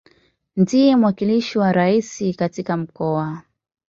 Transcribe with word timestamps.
Ndiye 0.55 0.95
mwakilishi 0.95 1.57
wa 1.59 1.71
Rais 1.71 2.35
katika 2.37 2.77
Mkoa. 2.77 3.41